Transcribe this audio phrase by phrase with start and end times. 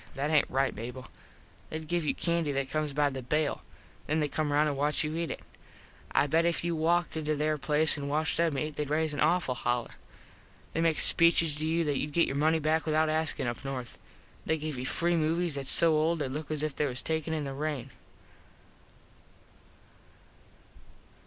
[0.15, 1.09] That aint right, Mable.
[1.69, 3.61] They give you candy that comes by the bale.
[4.07, 5.41] Then they come round an watch you eat it.
[6.11, 9.19] I bet if you walked into there place an watched them eat theyd raise an
[9.19, 9.91] awful holler.
[10.73, 13.99] They make speeches to you that youd get your money back without askin up north.
[14.43, 17.31] They give you free movies thats so old they look as if they was taken
[17.31, 17.91] in the rain.